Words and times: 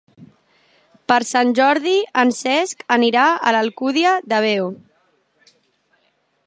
Per 1.11 1.17
Sant 1.31 1.51
Jordi 1.59 1.93
en 2.21 2.33
Cesc 2.39 2.81
anirà 2.97 3.27
a 3.51 3.55
l'Alcúdia 3.57 4.19
de 4.33 4.41
Veo. 4.47 4.71